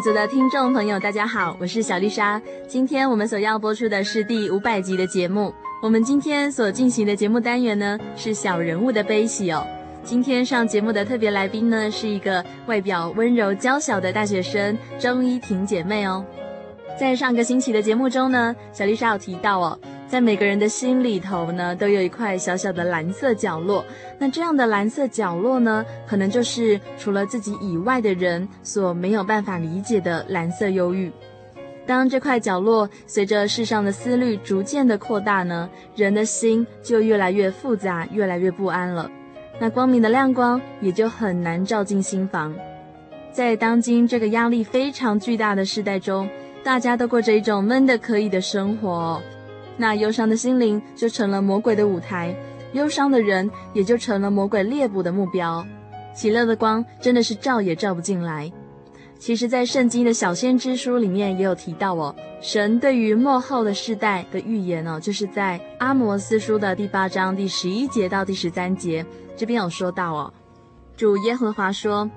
[0.00, 2.40] 组的听众朋友，大家好，我是小丽莎。
[2.66, 5.52] 今天我们所要播出的是第五百集的节目。
[5.82, 9.66] 我们今天所进行的节目单元呢，是小人物的悲喜哦。
[10.02, 16.24] 今天上节目的特别来宾呢，是一个外表温柔娇小的大学生钟依婷姐妹哦。
[16.98, 19.78] 在上个星期的节目中呢，小丽莎有提到哦。
[20.10, 23.84] 在每个人的心里头呢，都有一块小小的蓝色角落。
[24.18, 31.12] 那这样的蓝色角落呢，可能就是除了自己以外的人所没有办法理解的蓝色忧郁。
[31.86, 39.08] 当这块角落随着世上的思虑逐渐的扩大呢，人的心就越来越复杂，越来越不安了。
[39.60, 42.52] 那光明的亮光也就很难照进心房。
[43.30, 46.28] 在当今这个压力非常巨大的时代中，
[46.64, 49.22] 大家都过着一种闷得可以的生活。
[49.80, 52.36] 那忧伤的心灵就成了魔鬼的舞台，
[52.74, 55.66] 忧伤的人也就成了魔鬼猎捕的目标。
[56.12, 58.52] 喜乐的光真的是照也照不进来。
[59.18, 69.04] 其实，在圣经的小先知书里面也有提到哦，神对于末后的世代的预言哦，就是在阿摩斯书的第八章第十一节到第十三节
[69.34, 70.30] 这边有说到哦，
[70.94, 72.10] 主耶和华说：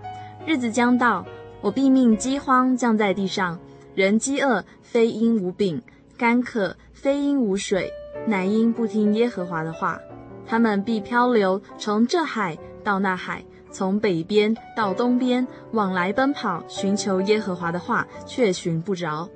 [0.46, 1.26] 日子将到，
[1.62, 3.58] 我必命饥荒降在地上，
[3.96, 5.82] 人饥饿非因无饼，
[6.18, 6.76] 干渴。
[7.04, 7.92] 非因无水，
[8.26, 10.00] 乃因不听耶和华的话。
[10.48, 19.28] 他们必漂流，从这海到那海，从北边到东边，往来奔跑，寻求耶和华的话，却寻不着。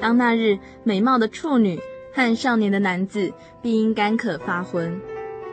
[0.00, 1.78] 当那日，美貌的处女
[2.14, 4.98] 和少年的男子必因干渴发昏。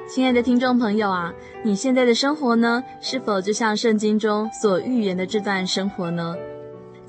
[0.07, 1.33] 亲爱的听众朋友啊，
[1.65, 6.33] 你现在的生活呢，是否就像圣经中所预言的这段生活呢？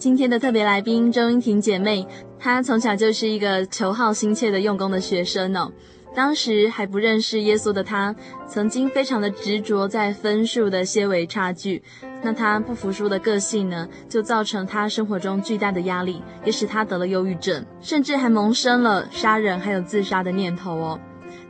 [0.03, 2.05] 今天的特别来宾周英婷姐妹，
[2.37, 5.71] 她从小就是一个求好心切的用功的学生哦。
[6.13, 8.13] 当时还不认识耶稣的她，
[8.49, 11.81] 曾经非常的执着在分数的些微差距。
[12.21, 20.99] 那她不服输的个性呢，就造成她生活中巨大的压力，也使她得了忧郁症，甚至还萌生了杀人还有自杀的念头哦。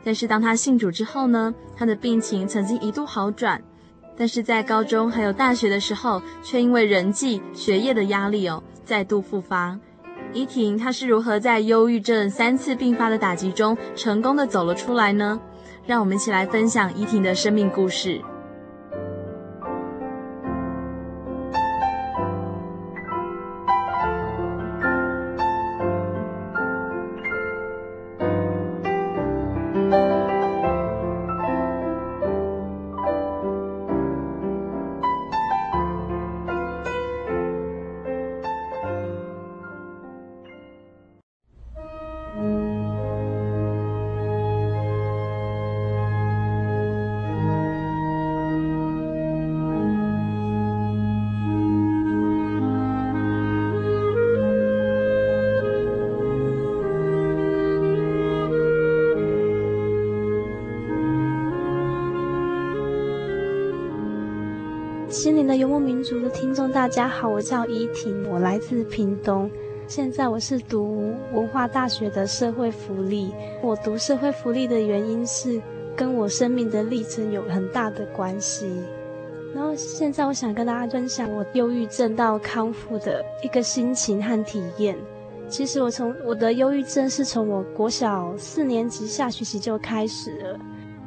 [0.03, 3.59] 但是当她信主之后呢，她的病情曾经一度好转。
[4.15, 9.77] 但是在高中还有大学的时候，却因为人际、学业的压力哦，再度复发。
[10.33, 15.39] 依婷她是如何在忧郁症三次并发的打击中，成功的走了出来呢？
[15.85, 18.21] 让我们一起来分享依婷的生命故事。
[66.11, 69.49] 灵的听众，大家好，我叫依婷，我来自屏东，
[69.87, 73.33] 现在我是读文化大学的社会福利。
[73.61, 75.61] 我读社会福利的原因是
[75.95, 78.69] 跟我生命的历程有很大的关系。
[79.55, 84.97] 然后现在我想跟大家分享我忧郁症到康复的一个心情和体验。
[85.47, 90.59] 其实我从我的忧郁症是从我国小四年级下学期就开始了。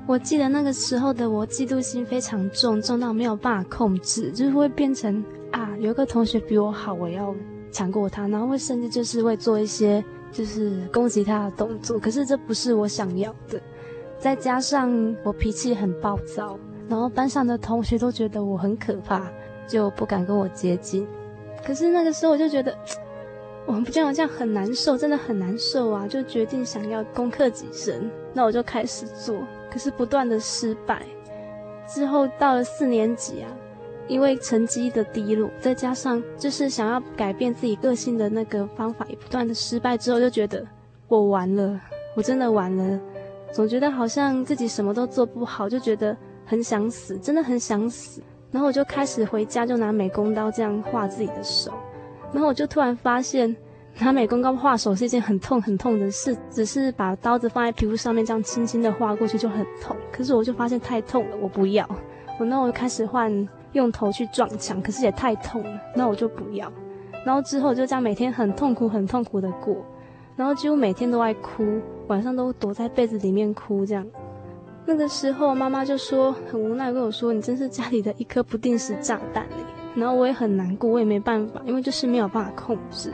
[0.08, 7.34] 我记得那个时候的我嫉妒心非常重，重到没有办法控制，就是会变成啊，有一个同学比我好，我要
[7.72, 11.98] 强过他，然后会甚至就是会做一些就是攻击他的动作。
[11.98, 13.60] 可是这不是我想要的。
[14.16, 16.56] 再加上我脾气很暴躁，
[16.88, 19.28] 然后班上的同学都觉得我很可怕，
[19.66, 21.04] 就不敢跟我接近。
[21.66, 22.72] 可是那个时候我就觉得，
[23.66, 26.06] 我们不这样这样很难受，真的很难受啊！
[26.06, 29.36] 就决定想要攻克己身，那我就开始做，
[29.70, 31.02] 可是不断的失败。
[31.86, 33.48] 之后到了四年级啊，
[34.08, 40.66] 因为成绩的低落，再加上就是想要改变自己个性的那个方法也不断的失败，之后就觉得
[41.08, 41.80] 我完了，
[42.16, 43.00] 我真的完了。
[43.52, 48.20] 总觉得好像自己什么都做不好，就觉得很想死，真的很想死。
[48.50, 51.72] 然后我就开始回家，就拿美工刀这样画自己的手。
[52.32, 53.54] 然后我就突然发现，
[53.98, 56.36] 拿美工刀画手是一件很痛很痛的事。
[56.50, 59.96] 只是把刀子放在皮肤上面，这样轻轻的划过去就很痛。
[60.12, 61.88] 可是我就发现太痛了，我不要。
[62.38, 66.70] 我那我就开始换用头去撞墙，可是也太痛了，那我就不要。
[67.24, 69.76] 然后之后就这样每天很痛苦很痛苦的过。
[70.36, 73.86] 然后几乎每天都爱哭，晚上都躲在被子里面哭。
[73.86, 74.06] 这样，
[74.84, 79.64] 那个时候妈妈就说很无奈跟我说：“你真是家里的一颗不定时炸弹欸。”
[79.96, 83.10] 然后我也很难过，我也没办法，因为就是没有办法控制。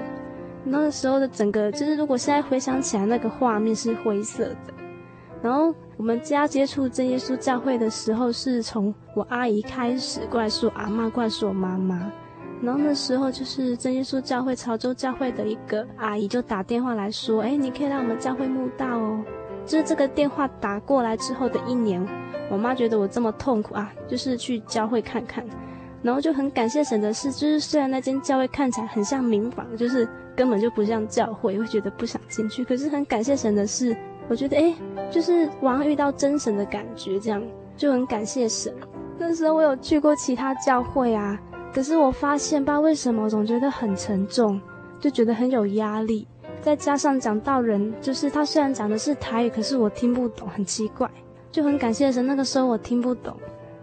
[0.64, 4.74] 那个时候的整个，就是如果现在回想起来，那个画面是灰色的。
[5.42, 12.10] 然后我们家接触真耶稣教会的时候，是从我阿姨开始过来说阿嬷，过来说我妈妈。
[12.62, 19.20] 然后那时候就是真耶稣教会潮州教会的一个阿姨就打电话来说，哎，你可以来我们教会慕道哦。
[19.66, 22.06] 就是这个电话打过来之后的一年，
[22.48, 25.44] 我妈觉得我这么痛苦啊，就是去教会看看。
[26.02, 32.64] 然后就很感谢神的是，就是虽然那间教会看起来很像民房，就是根本就不像教会，会觉得不想进去。
[32.64, 33.96] 可是很感谢神的是，
[34.28, 34.74] 我觉得哎，
[35.10, 37.42] 就是我要遇到真神的感觉，这样
[37.76, 38.72] 就很感谢神。
[39.18, 41.40] 那时候我有去过其他教会啊。
[41.72, 44.60] 可是我发现，不知道为什么，我总觉得很沉重，
[45.00, 46.26] 就觉得很有压力。
[46.60, 51.10] 再加上讲道人，就是他虽然讲的是台语，可是我听不懂，很奇怪。
[51.50, 53.34] 就很感谢神，那个时候我听不懂，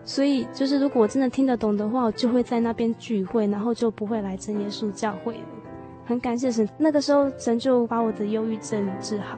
[0.03, 5.39] 所以 就是如果我真的听得懂的话，我就会在那边聚会，然后就不会来真耶稣教会了。
[6.09, 9.37] 很感谢神，那个时候神就把我的忧郁症治好。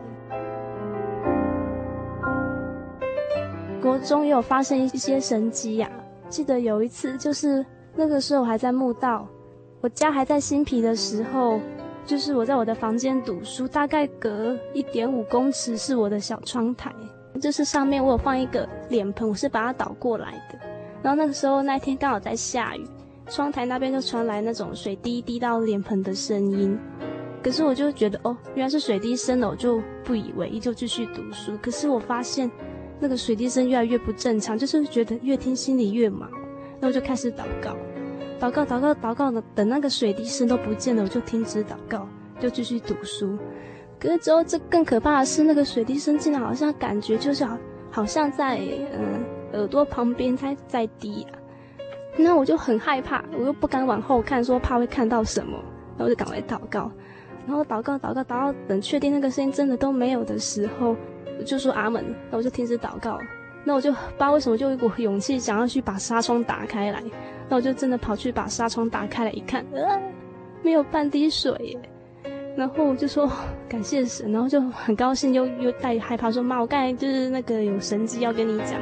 [3.81, 5.91] 国中也有发生一些神迹呀，
[6.29, 7.65] 记得有一次就是。
[7.93, 9.27] 那个时候我还在墓道，
[9.81, 11.59] 我家还在新皮的时候，
[12.05, 16.89] 就是我在我的房间读书，大概隔一点五公尺是我的小窗台，
[17.41, 20.57] 就是上面我有放一个脸盆，我是把它倒过来的。
[21.03, 22.87] 然后那个时候那天刚好在下雨，
[23.31, 26.77] 窗台那边就传来那种水滴滴到脸盆的声音，
[27.41, 31.57] 可是我就觉得哦，原来是水滴声了，我就不以为意，就继续读书。
[31.61, 32.51] 可是我发现
[32.99, 36.27] 那个水滴声越来越不正常，就是觉得越听心里越毛。
[36.27, 37.73] 然后我就开始祷告，
[38.37, 42.05] 祷告，祷告，祷告的，等那个水滴声都不见了，我就停止祷告，
[42.37, 43.37] 就继续读书。
[43.97, 47.57] 可是之后，这更可怕的是，那个水滴声竟然好像感觉就是好，
[47.89, 48.59] 好像在
[48.91, 49.23] 嗯
[49.53, 51.39] 耳朵旁边在在滴啊。
[52.17, 55.57] 那我就很害怕，我又不敢往后看，说怕会看到什么，
[55.97, 56.91] 然后就赶快祷告，
[57.47, 60.95] 然后祷告，祷告，祷告，等确定那个声音真的都没有的时候，
[61.39, 63.19] 我就说阿门，那我就停止祷告。
[63.63, 67.03] 那我就不知道为什么就有一股勇气想要去把纱窗打开来，
[67.47, 70.01] 那我就真的跑去把纱窗打开来一看，呃，
[70.63, 71.79] 没有半滴水耶，
[72.57, 73.31] 然后我就说
[73.69, 78.79] 感谢神，然后就很高兴又又带害怕说妈，我刚才就是那个有神迹要跟你讲。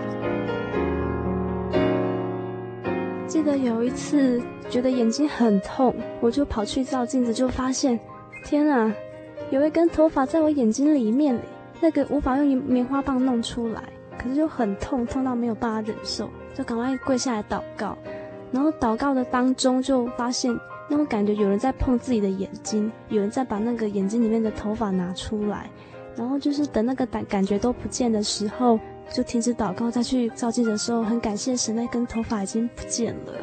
[3.30, 7.98] 记得有一次觉得眼睛很痛，我就跑去照镜子，就发现
[8.44, 8.92] 天啊，
[9.52, 11.40] 有一根头发在我眼睛里面，
[11.80, 13.84] 那个无法用棉花棒弄出来。
[14.18, 17.96] 可是就很痛，痛到没有办法忍受，就赶快跪下来祷告。
[18.52, 20.52] 然后祷告的当中，就发现
[20.90, 25.70] 那种感觉，有人在碰自己的眼睛，有人在把那个眼睛里面的头发拿出来。
[26.16, 28.80] 然后就是等那个感感觉都不见的时候，
[29.12, 33.34] 就停止祷告，再去照镜的时候，很感谢神，那根头发已经不见了。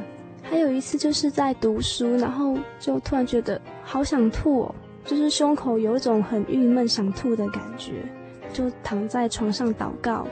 [0.42, 7.94] 还有一次就是在读书，然后就突然觉得好想吐哦，就是胸口有一种很郁闷想吐的感觉，
[8.52, 10.26] 就躺在床上祷告。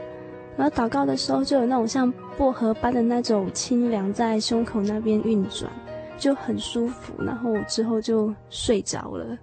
[0.56, 5.68] 然后祷告的时候，就有那种像薄荷般的那种清凉在胸口那边运转，
[6.16, 7.12] 就很舒服。
[7.18, 9.36] 然后之后就睡着了。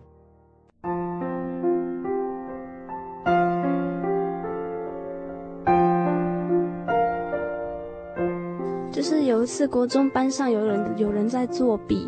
[9.02, 12.08] 就是有一次国中班上有人有人在作弊，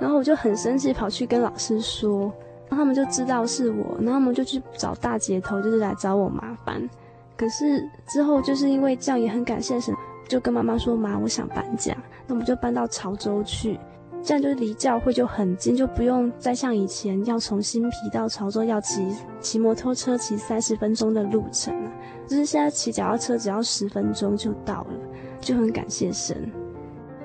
[0.00, 2.32] 然后我就很生气，跑去跟老师说。
[2.68, 6.88] 然后他们就知道是我，然后他们就去找大姐头，就是来找我麻烦。
[7.36, 9.92] 可是之后就是因为这样，也很感谢神，
[10.28, 11.92] 就跟妈妈说：“妈，我想搬家，
[12.28, 13.76] 那我们就搬到潮州去，
[14.22, 21.90] 这样就离教会就很近，就不用再像以前要从新埤到潮州要骑骑摩托车骑三十分钟的路程了，
[22.28, 24.90] 就是现在骑脚踏车只要十分钟就到了，
[25.48, 26.52] 就很感谢神。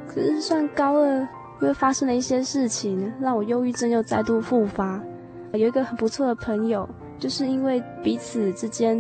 [0.08, 1.20] 可是算高二，
[1.62, 5.04] 因为发生了一些事情，让我忧郁症又再度复发。
[5.52, 6.88] 有一个很不错的朋友，
[7.20, 8.98] 就是因为彼此之间。”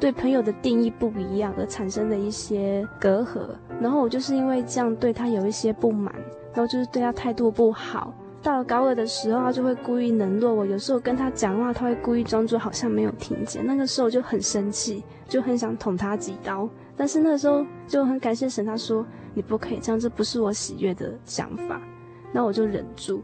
[0.00, 3.50] 对朋友的定义不一样而产生的一些隔阂，
[3.80, 6.12] 然后我就是因为这样对他有一些不满，
[6.52, 8.12] 然后就是对他态度不好。
[8.42, 10.66] 到了高二的时候，他就会故意冷落我。
[10.66, 13.64] 有时候跟他讲话，他会故意装作好像没有听见。
[13.64, 16.68] 那个时候就很生气，就很想捅他几刀。
[16.96, 21.80] 但是那时候就很感谢神，他说你不可以这样，这不是我喜悦的想法。
[22.32, 23.22] 那我就忍住。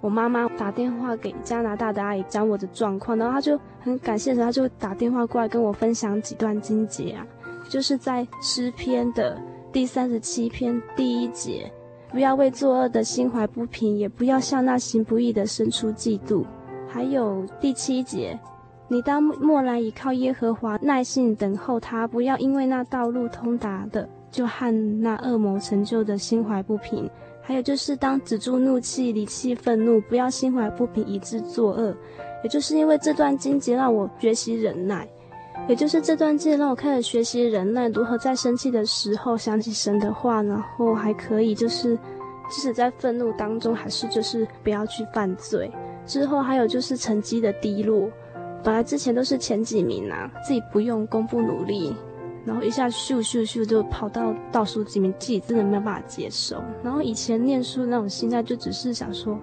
[0.00, 7.26] 我妈妈打电话给加拿大的阿姨讲我的状况，然后她就很感谢神，她就打电话过来跟我分享几段经节啊，
[7.68, 9.38] 就是在诗篇的
[9.70, 11.70] 第三十七篇第一节，
[12.10, 16.44] 不要为作恶的心怀不平，也不要向那行不义的生出嫉妒。
[16.88, 18.40] 还有第七节，
[18.92, 27.08] 你当默然倚靠耶和华，耐心等候他，不要因为那道路通达的，就和那恶魔成就的心怀不平。
[27.40, 31.94] 还有就是，当止住怒气，离弃愤怒，不要心怀不平，以致作恶。
[32.42, 35.06] 也就是因为这段经节让我学习忍耐，
[35.68, 41.96] 也就是这段经节让我开始学习忍耐，如何在生气的时候想起神的话，然后还可以就是，
[42.48, 45.70] 即使在愤怒当中，还是就是不要去犯罪。
[46.06, 48.10] 之后还有就是成绩的低落，
[48.62, 51.94] 本来之前都是前几名啊，自己不用功不努力。
[52.42, 56.62] 然后一下咻咻咻就跑到倒数几名，自己真的没有办法接受。
[56.82, 59.38] 然后以前念书那种心态，就只是想说，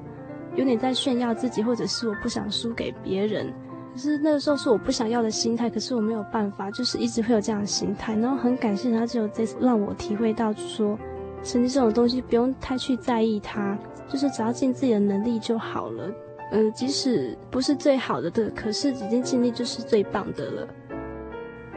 [0.56, 3.54] 有点在炫耀自己，或者是我不想输给别人。
[3.94, 8.16] 可是那个时候是我不想要的心态，可是我没有办法，就是一直会有这样的心态。
[8.16, 10.98] 然后很感谢他，只有这次让我体会到说，
[11.44, 13.78] 成绩这种东西不用太去在意它，
[14.10, 16.12] 就是只要尽自己的能力就好了。
[16.52, 20.68] 嗯，即使不是最好的的，可是已经尽力就是最棒的了。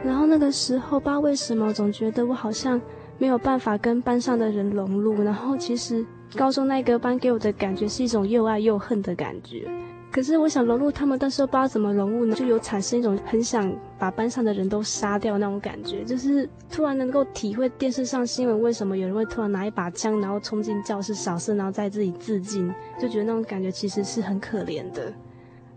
[0.03, 2.81] 然后那个时候，不知道为什么，总觉得我好像
[3.17, 5.21] 没有办法跟班上的人融入。
[5.21, 9.69] 然后其实高中那个班给我的感觉是一种又爱又恨的感觉。
[10.11, 16.03] 可是我想融入他们，但是又不知道怎么融入呢，就有产生一种很想把班上的人都杀掉那种感觉。
[16.03, 25.13] 就是突然能够体会电视上新闻为什么有人会突然拿一把枪，然后冲进教室扫射，然后再自己自尽，就觉得那种感觉其实是很可怜的。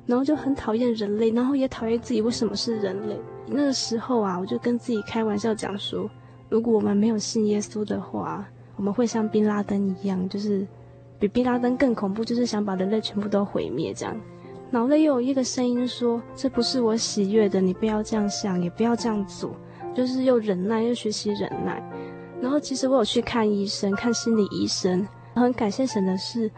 [0.05, 3.19] 然后就很讨厌人类，然后也讨厌自己为什么是人类。
[3.47, 6.11] 那个时候啊，我就跟自己开玩笑讲说，
[6.51, 10.67] 如果我们没有信耶稣的话，我们会像宾拉登一样，就是
[11.19, 14.15] 比宾拉登更恐怖，就是想把人类全部都毁灭这样。
[14.71, 19.55] 脑内又有一个声音说，这不是我喜悦的，你不要这样想，也不要这样做，
[19.95, 21.83] 就是又忍耐又学习忍耐。
[22.41, 26.51] 然后其实我有去看医生，看心理医生，很感谢神的是。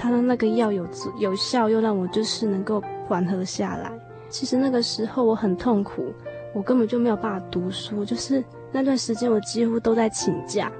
[0.00, 0.86] 他的那个药有
[1.18, 3.90] 有效，又让我就是能够缓和下来。
[4.28, 6.12] 其实那个时候我很痛苦，
[6.54, 10.70] 我根本就没有办法读书，就是那段时间我几乎都在请假，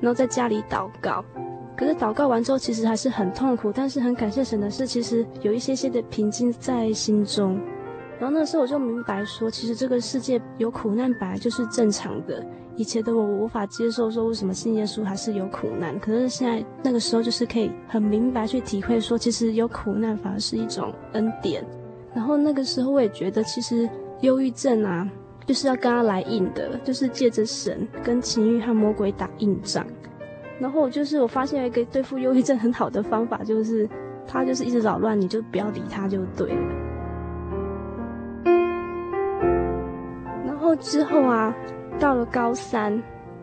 [0.00, 1.24] 然后在家里祷告。
[1.78, 7.56] 可是祷告完之后，其实还是很痛苦，但是很感谢神的是，其实有一些些的平静在心中。
[8.18, 12.44] 然后那时候我就明白说，其实这个世界有苦难本来就是正常的。
[12.74, 15.96] 以前的我无法接受，说为什么信耶稣还是有苦难。
[16.00, 21.64] 可是现在那个时候，就是可以很明白去体会，说其实有苦难反而是一种恩典。
[22.12, 23.88] 然后那个时候我也觉得，其实
[24.22, 25.08] 忧郁症啊，
[25.46, 29.86] 就是要跟他来硬的，就是借着神跟情欲和魔鬼打硬仗。
[30.60, 33.88] 然后就是我发现一个对付忧郁症很好的方法，就是
[34.26, 36.62] 他就是一直扰乱，你就不要理他就对了。
[40.46, 41.54] 然后之后啊。
[41.98, 42.92] 到了高三，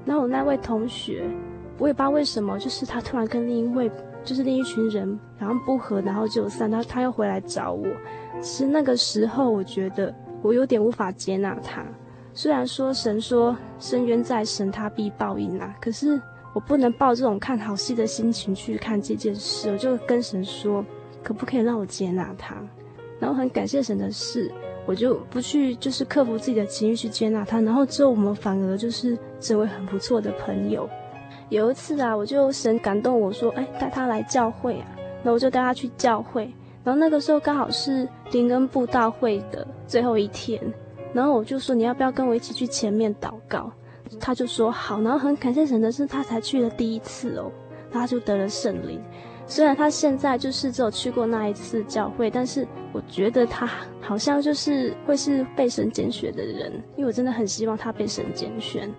[0.06, 1.30] 然后我那位同学，
[1.78, 3.92] 我也不知道为什么，就是他突然跟另一位，
[4.24, 7.86] 就是另一群人，然后不和，然后就散，他他又回来找我。
[8.40, 11.84] 其实那个时候，我觉得我有点无法接纳他。
[12.32, 16.18] 虽然说神说深渊在神，他必报应啊，可是
[16.56, 19.70] 我不能抱这种看好戏的心情去看这件事。
[19.70, 20.84] 我就跟神说，
[21.22, 22.56] 可不可以让我接纳他？
[23.20, 24.50] 然后很感谢神的是。
[24.88, 30.88] 我就不去，就是克服自己的情绪去接纳他，然后之后我们反而就是成为很不错的朋友。
[31.50, 34.88] 有一次啊，我就神感动我说，哎，带他来教会啊，
[35.24, 36.54] 然后我就带他去教会。
[36.84, 40.62] 然后那个时候刚好是灵恩布道会的最后一天，
[41.14, 43.72] 然后我就说你要不要跟我一起去前面祷告？
[44.20, 45.02] 他就说好。
[45.02, 47.52] 然后很感谢神的是，他才去了第一次哦，
[47.92, 49.02] 他就得了圣灵。
[49.48, 53.70] 虽然他现在就是只有去过那一次教会，但是我觉得他
[54.02, 58.92] 好像就是会是被神拣选的人，因为我真的很希望他被神拣选。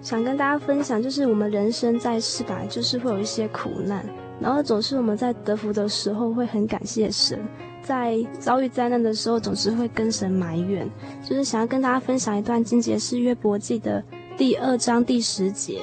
[0.00, 4.04] 想跟大家分享，就是我们人生在世本来就是会有一些苦难，
[4.40, 7.38] 然后总是我们在得福的时候会很感谢神，
[7.82, 10.88] 在遭遇灾难的时候总是会跟神埋怨。
[11.22, 14.02] 就是想要跟大家分享一段经节，是约伯记的
[14.38, 15.80] 第二章第十节，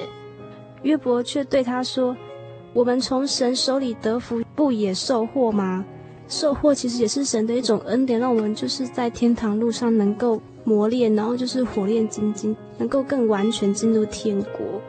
[0.82, 2.16] 约伯却对他说。
[2.72, 5.84] 我们从神手里得福，不也受祸吗？
[6.26, 14.80] 受祸其实也是神的一种恩典，让我们就是在天堂路上能够磨练，然后就是火炼金经，能够更完全进入天国。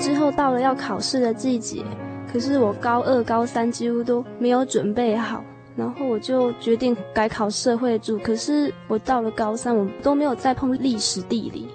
[0.00, 1.84] 之后到了要考试的季节，
[2.32, 5.44] 可是我高二、高三几乎都没有准备好，
[5.78, 8.18] 然后我就决定改考社会组。
[8.18, 11.68] 可是我到了高三，我都没有再碰历史、地理。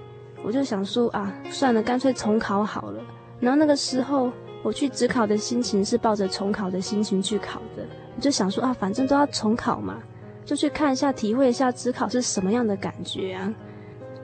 [0.44, 3.02] 我就想说啊，算了，干脆重考好了。
[3.40, 4.30] 然后那个时候
[4.62, 7.86] 我去职考的心情是抱着重考的心情去考的。
[8.18, 9.98] 我就想说啊，反正都要重考嘛，
[10.44, 13.54] 就去看一下，体会一下职考是什么样的感觉啊。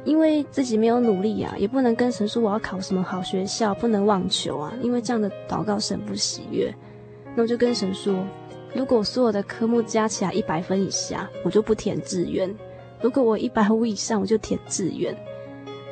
[0.04, 6.74] 因为自己没有努力啊，也不能跟神说我要考什么好学校，不能妄求啊，因为这样的祷告神不喜悦。
[7.34, 8.14] 那我就跟神说，
[8.74, 12.50] 如果所有的科目加起来一百分以下，我就不填志愿；
[13.02, 15.16] 如果我一百五以上，我就填志愿。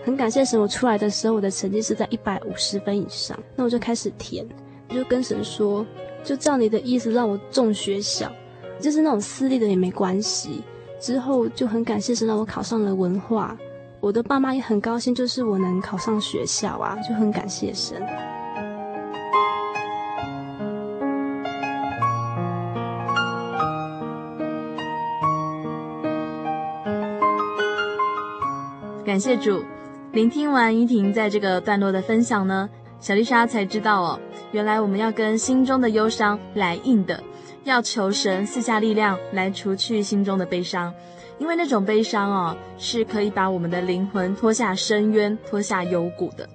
[0.06, 3.38] 很感谢神，我出来的时候，我的成绩是在一百五十分以上。
[3.56, 4.48] 那我就开始填，
[4.90, 5.86] 我就跟神说，
[6.24, 8.32] 就照你的意思让我中学校，
[8.80, 10.64] 就是那种私立的也没关系。
[11.00, 13.58] 之后就很感谢神让我考上了文化，
[14.00, 18.02] 我的爸妈也很高兴，就是我能考上学校啊，就很感谢神。
[29.18, 29.64] 感谢主。
[30.12, 32.70] 聆听完依婷在这个段落的分享呢，
[33.00, 34.20] 小丽莎才知道哦，
[34.52, 37.20] 原来我们要跟心中的忧伤来硬的，
[37.64, 40.94] 要求神赐下力量来除去心中的悲伤，
[41.40, 46.48] 因为那种悲伤哦，是可以把我们的灵魂拖下深渊、拖下幽谷的。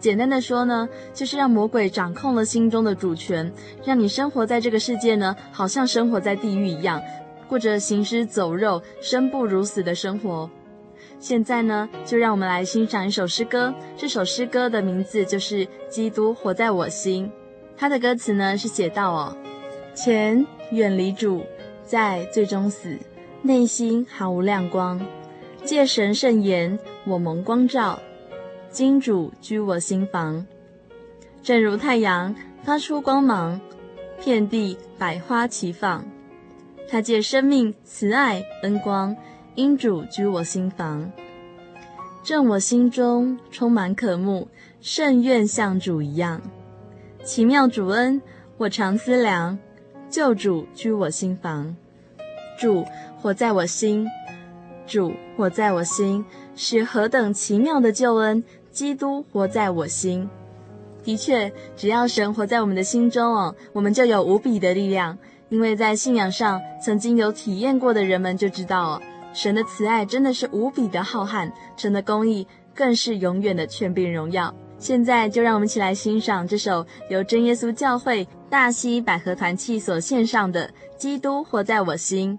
[0.00, 3.52] 简单的说呢，就是让魔鬼掌控了心中的主权，
[3.84, 6.98] 让你生活在这个世界呢，好像生活在地狱一样，
[7.46, 10.48] 过着行尸走肉、生不如死的生活。
[11.18, 13.74] 现在呢，就让我们来欣赏一首诗歌。
[13.96, 17.26] 这首诗歌的名字就是《基督活在我心》。
[17.76, 19.36] 它的歌词呢是写到：哦，
[19.94, 21.42] 前远离主，
[21.84, 22.96] 在最终死，
[23.42, 25.00] 内心毫无亮光。
[25.64, 27.98] 借神圣言，我蒙光照。
[28.70, 30.46] 今主居我心房，
[31.42, 33.58] 正如太阳发出光芒，
[34.22, 36.04] 遍地百花齐放。
[36.88, 39.16] 他借生命、慈爱、恩光。
[39.56, 41.10] 因主居我心房，
[42.22, 44.46] 正我心中充满渴慕，
[44.82, 46.42] 甚愿像主一样。
[47.24, 48.20] 奇妙主恩，
[48.58, 49.58] 我常思量。
[50.10, 51.74] 救主居我心房，
[52.58, 52.84] 主
[53.20, 54.06] 活在我心，
[54.86, 58.44] 主活在我心，是何等奇妙的救恩！
[58.70, 60.28] 基督活在我心，
[61.02, 65.16] 的确，只要神活在我们的心中哦，我们就有无比的力量。
[65.48, 69.02] 因为在信仰上曾经有体验过的人们就知道哦。
[69.36, 74.52] 神的慈爱真的是无比的浩瀚，神的公义更是永远的权柄荣耀。
[74.78, 82.38] 现在就让我们一起来欣赏这首由真耶稣教会大西百合团契所献上的《基督活在我心》。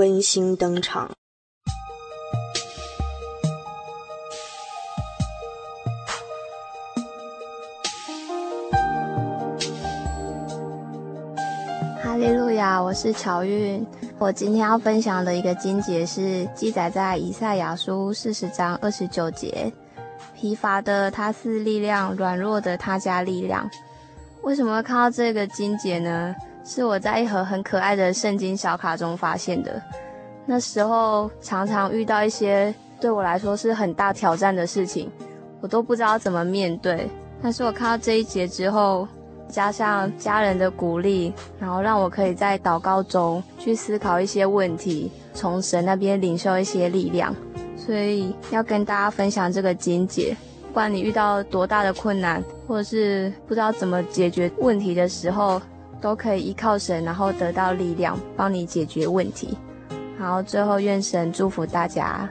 [0.00, 1.10] 温馨登场。
[12.02, 13.86] 哈利路亚我是乔韵，
[14.18, 19.70] 我今天要分享的一个经节是记载在以赛亚书四十章二十九节：
[20.34, 23.68] 疲乏的他赐力量，软弱的他加力量。
[24.40, 26.34] 为什么会看到这个经节呢？
[26.64, 29.80] 是我在一盒很可爱的圣经小卡中发现的。
[30.46, 35.10] 那时候常常遇到一些对我来说是很大挑战的事情，
[35.60, 37.08] 我都不知道怎么面对。
[37.42, 39.06] 但是我看到这一节之后，
[39.48, 47.34] 加上家人的鼓励，然后让我可以在祷告中去思考一些问题，从神那边领受一些力量。
[47.76, 50.36] 所以要跟大家分享这个经节，
[50.68, 55.60] 不管你遇到多大的困难，或者是不知道怎么解决问题的时候，
[56.00, 59.56] 都可以依靠神，然后得到力量，帮你解决问题。
[60.18, 62.28] 好最后愿神祝福大家。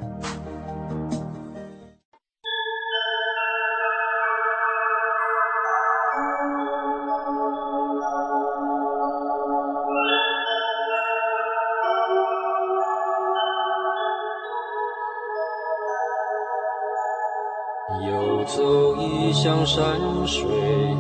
[19.32, 20.50] 向山水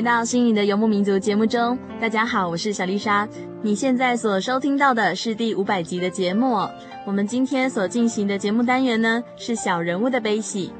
[0.00, 3.28] 回到《心灵的游牧民族》节目中，大家好，我是小丽莎。
[3.60, 6.66] 你现在所收听到的是第五百集的节目。
[7.04, 10.72] 我们今天所进行的节目单元呢，是小人物的悲喜。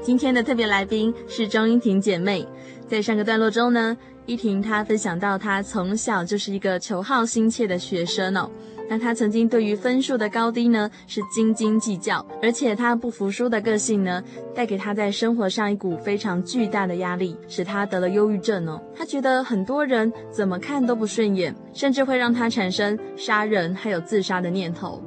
[0.00, 2.46] 今天的特别来宾是钟英婷姐妹。
[2.86, 8.48] 在上个段落中呢，依婷她分享到，她从小就是一个求好心切的学生哦。
[8.92, 14.20] 那他曾经对于分数的高低呢，是斤斤计较，而且他不服输的个性呢，
[14.52, 18.82] 带给他在生活上一股非常巨大的压力，使他得了忧郁症哦。
[18.92, 25.00] 他觉得很多人怎么看都不顺眼，甚至会让他产生杀人还有自杀的念头。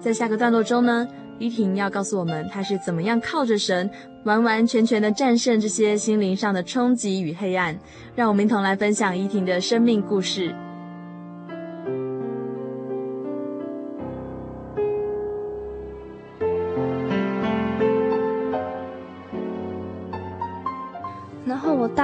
[0.00, 1.06] 在下个段落中呢，
[1.38, 3.88] 依婷要告诉我们他是怎么样靠着神，
[4.24, 7.78] 完完全全的战胜这些心灵上的冲击与黑暗。
[8.16, 10.52] 让我们一同来分享依婷的生命故事。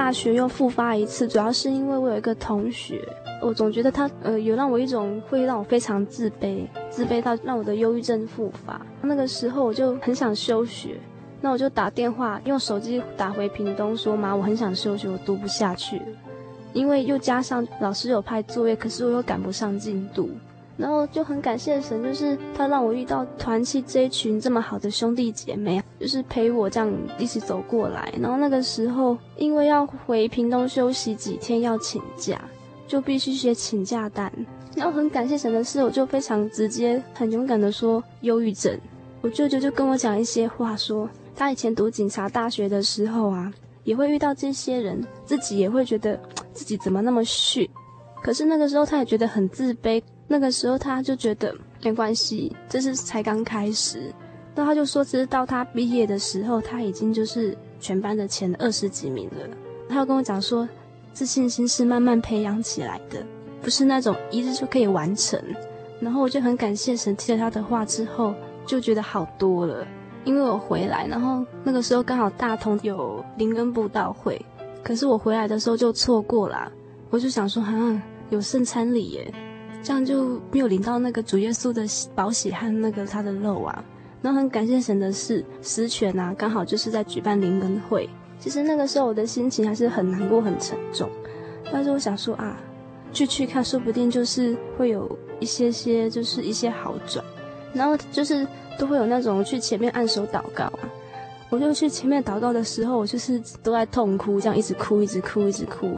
[0.07, 3.05] 大学又复发一次，主要是因为我有一个同学，
[3.41, 8.79] 我总觉得他呃有让我一种会让我非常自卑，自卑到让我的忧郁症复发。
[9.01, 10.95] 那个时候我就很想休学，
[11.41, 16.01] 那我就打电话用手机打回屏东说，妈，我很想休学，我读不下去，
[16.71, 20.29] 因为又加上老师有派作业，可是我又赶不上进度。
[20.77, 28.13] 然后就很感谢神，就是他让我遇到团契这一群这么好的兄弟姐妹，就是陪我这样一起走过来。
[28.21, 32.39] 然后那个时候，因为要回屏东休息几天要请假，
[32.87, 34.31] 就必须写请假单。
[34.75, 38.79] 然后很感谢神的是，我就非常直接、很勇敢的说忧郁症。
[39.21, 43.51] 我舅舅就跟我讲一些话说，他以前读警察大学的时候啊，
[43.83, 46.19] 也会遇到这些人，自己也会觉得
[46.53, 47.67] 自己怎么那么逊。
[48.21, 49.99] 可是那个时候他也觉得很自卑。
[50.27, 54.13] 那个时候他就觉得没关系，这是才刚开始，
[54.53, 59.47] 那他就说，直到他毕业的时候，他已经就是全班的前二十几名了。
[59.87, 60.67] 他又跟我讲说，
[61.13, 63.25] 自信心是慢慢培养起来的，
[63.61, 65.41] 不是那种一日就可以完成。
[65.99, 68.33] 然后我就很感谢神，听了他的话之后，
[68.65, 69.87] 就觉得好多了。
[70.25, 74.43] 因为我回来，然后那个时候刚好大同有灵恩布道会，
[74.83, 76.69] 可是我回来的时候就错过了。
[77.09, 79.33] 我就想说，啊，有圣餐礼耶，
[79.87, 83.81] 这样就没有领到那个主耶稣的宝血和那个他的肉啊。
[84.21, 88.09] 然后很感谢神的是，十全啊，刚好就是在举办灵恩会。
[88.37, 91.09] 其实那个时候我的心情还是很难过、很沉重。
[91.71, 92.57] 但是我想说啊，
[93.13, 97.23] 去去看，说不定就是会有一些些，就是一些好转。
[97.71, 98.45] 然后就是
[98.77, 100.79] 都会有那种去前面按手祷告啊。
[101.49, 105.91] 我就去前面祷告的时候，我就是都在痛哭，这样一直哭，一直哭，一直哭。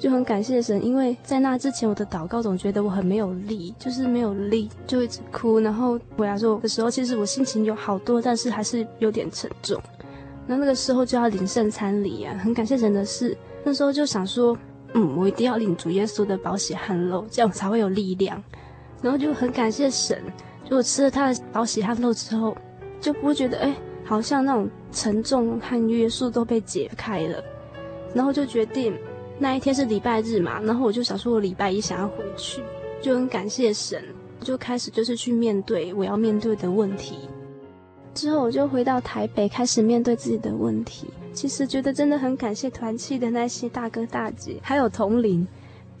[0.00, 5.60] 就很感谢神，因为在那之前我的祷告总觉得我很没有力，就是没有力，就一直哭。
[5.60, 9.78] 然后回来说的时候，其实我心情有好多，但是还是有点沉重。
[10.46, 14.56] 那那个时候就要领圣餐礼啊，很感谢神的是，那时候就想说，
[14.94, 18.42] 嗯，我一定要领主耶稣的宝血汗肉，这样才会有力量。
[19.02, 20.18] 然后就很感谢神，
[20.64, 22.56] 就我吃了他的宝血汗肉之后，
[23.02, 27.44] 就不会觉得哎，好像那种沉重和约束都被解开了，
[28.14, 28.94] 然后就决定。
[29.42, 32.62] 那一天是礼拜日嘛，然后我就想说，我礼拜一想要回去，
[33.00, 34.04] 就很感谢神，
[34.40, 37.20] 就开始就是去面对我要面对的问题。
[38.12, 41.06] 之后我就回到台北，开始面对自己的问题。
[41.32, 45.48] 其实觉得真的很感谢团契的那些大哥大姐，还有同龄，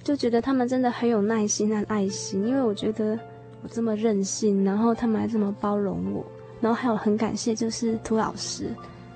[0.02, 2.46] 就觉得他们真的很有耐心和爱心。
[2.46, 3.18] 因为我觉得
[3.62, 6.22] 我这么任性，然后他们还这么包容我，
[6.60, 8.66] 然后还有很感谢就是涂老师。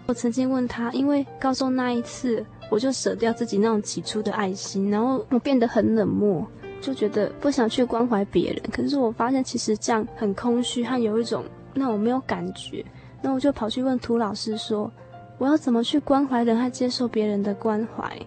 [0.06, 2.42] 我曾经问他，因为高中那一次。
[2.70, 6.44] 我就舍掉自己那种起初的爱心，然后我变得很冷漠，
[6.80, 8.62] 就觉得不想去关怀别人。
[8.72, 12.84] 可是我发现其实这样很空虚，和有一种那我没有感觉。
[13.22, 14.90] 那我就跑去问涂老师说
[15.38, 18.18] ：“我要怎么去关怀人，和接受别人的关怀？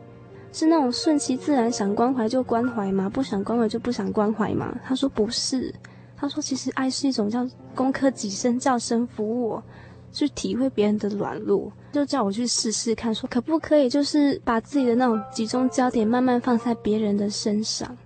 [0.51, 3.09] 是那种顺其自然，想关怀就关怀吗？
[3.09, 5.73] 不想关怀就不想关怀吗？”他说：“不是。”
[6.15, 9.63] 他说：“其实爱是一种叫攻克己身，叫神服我。”
[10.11, 17.97] 去体会别人的软弱，就叫我去试试看，说可不可以，就是把自己的那种集中焦点慢慢放在别人的身上。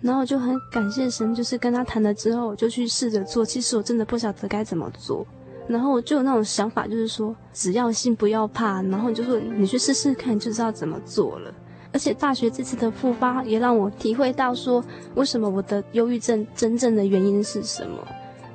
[0.00, 3.44] 然后我就很感谢神，就是跟他谈了之后，我就去试着做。
[3.44, 5.26] 其实我真的不晓得该怎么做，
[5.68, 8.80] 然后我就有那种想法，就是说只要信，不要怕。
[8.84, 11.52] 然后你就说你去试试看，就知道怎么做了。
[11.92, 14.82] 而且大学这次的复发也让我体会到说，
[15.16, 17.98] 为什么我的忧郁症真正的原因是什么。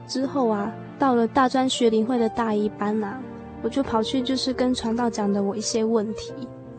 [0.08, 0.74] 之后啊。
[1.00, 3.24] 到了大专学灵会的大一班呐、啊，
[3.62, 6.34] 我就跑去就是跟传道讲的我一些问题，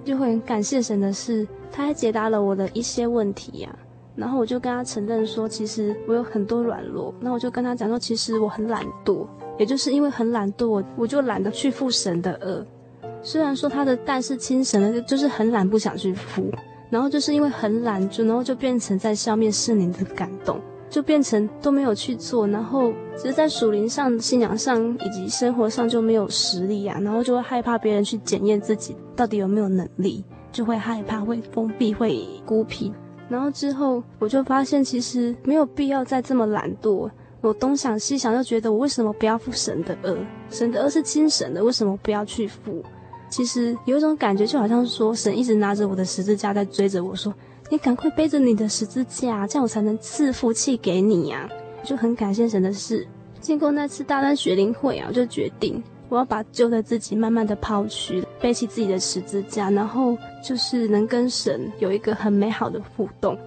[0.04, 3.78] 就会很感谢神的是，他还解答了我的一些问题呀、
[4.16, 7.14] 然后我就跟他承认说，其实我有很多软弱。
[7.20, 9.26] 那我就跟他讲说，其实我很懒惰，
[9.58, 12.64] 也就是因为很懒惰，我我就懒得去负神的轭。
[13.22, 16.50] 虽然说他的担是亲神的，就是很懒，不想去负。
[16.88, 20.60] 然后就是因为很懒，就然后就变成在消灭圣灵的感动。
[20.90, 32.92] 就变成都没有去做，然后只是在属灵上、信仰上以及生活上就没有实力啊，然后就会害怕别人去检验自己到底有没有能力，就会害怕、会封闭、会孤僻。
[33.28, 37.08] 然后之后我就发现，其实没有必要再这么懒惰。
[37.40, 40.18] 我东想西想，就觉得我为什么不要负神的轭？
[40.50, 42.82] 神的轭是精神的，为什么不要去负？
[43.30, 47.32] 其实有一种感觉，就好像说神一直拿着我的十字架在追着我说。
[47.72, 51.48] 你赶快背着你的十字架，这样我才能赐福气给你呀！
[51.84, 53.06] 就很感谢神的事。
[53.40, 63.38] 经过那次大专学灵会啊，我就决定我要把旧的自己慢慢的抛去，背起自己的十字架，然后就是能跟神有一个很美好的互动。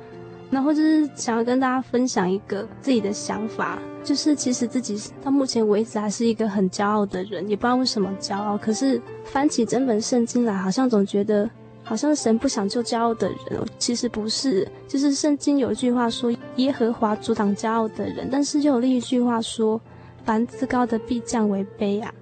[0.50, 8.58] 然后就是想要跟大家分享一个自己的想法，就是其实自己到目前为止还是一个很骄傲的人，也不知道为什么骄傲。
[8.58, 11.50] 可是翻起整本圣经来，好像总觉得。
[11.84, 14.68] 好像神不想救骄傲的人，其实不是。
[14.88, 19.80] 就是圣经有一句话说：“耶和华阻挡骄傲的人。”但是又有另一句话说
[20.24, 22.14] ：“凡自高的必降为卑啊。”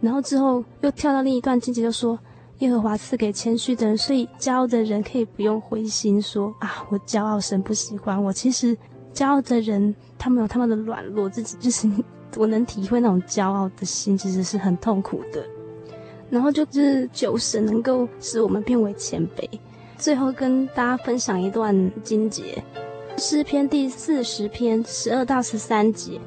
[0.00, 2.16] 然后之后又跳到另一段经节，就说
[2.60, 8.32] ：“耶和华赐给谦虚的人。”所以骄傲的人可以不用灰心，说啊，我骄傲，神不喜欢我。
[8.32, 8.76] 其实
[9.12, 11.90] 骄傲的人，他们有他们的软弱，自己就是
[12.36, 15.44] 我能体会那种骄傲的心，其实是很痛苦的。
[16.30, 19.48] 然后就是酒神能够使我们变为谦卑。
[19.96, 22.62] 最后跟大家分享一段经节，
[23.16, 26.20] 诗篇第四十篇十二到十三节：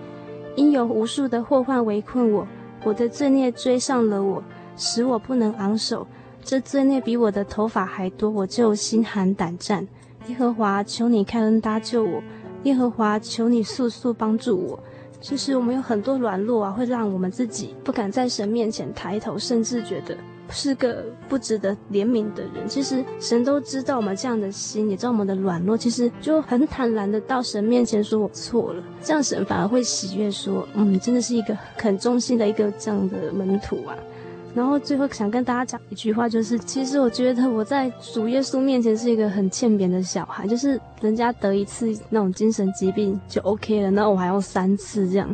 [0.55, 2.45] 因有无数的祸患围困我，
[2.83, 4.43] 我的罪孽追上了我，
[4.75, 6.05] 使我不能昂首。
[6.43, 9.87] 这罪孽比我的头发还多，我就心寒胆战。
[10.27, 12.21] 耶和华，求你开恩搭救我；
[12.63, 14.79] 耶和华，求你速速帮助我。
[15.21, 20.17] 其实我们有很多软弱啊，会让我们自己不敢在神面前抬头，甚至觉得
[20.49, 22.67] 是个不值得怜悯的人。
[22.67, 33.95] 其实神都知道我们这样的心，也知道我们的软弱，其实就很坦然的到神面前说：“我错了。”这样神反而会喜悦，说：“嗯，真的是一个很忠心的一个这样的门徒啊。”
[34.53, 45.33] 然后最后想跟大家讲一句话，就是其实我觉得我在主耶稣面前是一个很欠扁的小孩，就是人家得一次那种精神疾病就 OK 了，那我还要三次这样，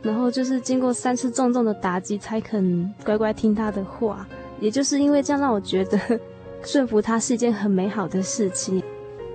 [0.00, 4.26] 然后就是经过三次重重的打击才肯乖乖听他的话，
[4.60, 5.98] 也就是因为这样让我觉得
[6.64, 8.82] 顺服他是一件很美好的事情。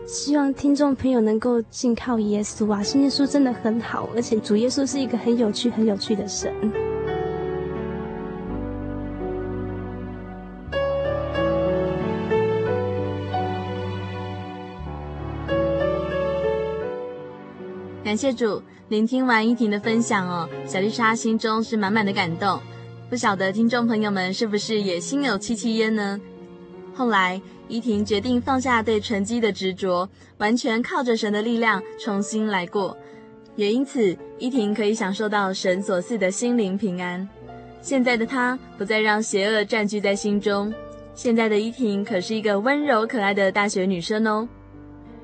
[0.08, 6.52] 希望听众朋友能够信靠耶稣啊，信耶稣真的很好，而且主耶稣是一个很有趣、很有趣的神。
[18.10, 22.60] 感谢主，聆听完依婷的分享哦，小丽莎心中是满满的感动。
[23.08, 26.20] 不晓得听众朋友们是不是也心有戚戚焉呢？
[26.92, 32.98] 后来依婷决定放下对成绩的执着，完全靠着神的力量重新来过，
[33.56, 37.30] 也因此依婷可以享受到神所赐的心灵平安。
[37.80, 40.74] 现在的她不再让邪恶占据在心中，
[41.14, 44.50] 现在的依婷可是一个温柔可爱的大学女生哦。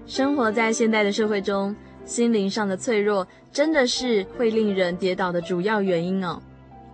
[0.06, 1.76] 生活在现代的社会中。
[2.06, 6.40] 心灵上的脆弱，真的是会令人跌倒的主要原因哦。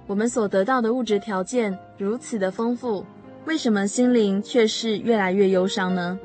[0.08, 3.06] 我们所得到的物质条件如此的丰富，
[3.46, 6.18] 为什么心灵却是越来越忧伤呢？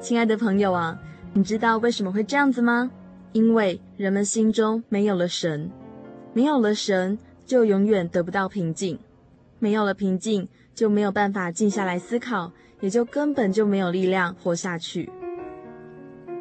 [0.00, 0.98] 亲爱的朋友啊，
[1.32, 2.90] 你知道为什么会这样子吗？
[3.32, 5.70] 因为人们心中没有了神，
[6.32, 8.98] 没有了神，就永远得不到平静，
[9.58, 15.10] 没有了平静，就没有办法静下来思考，也就根本就没有力量活下去。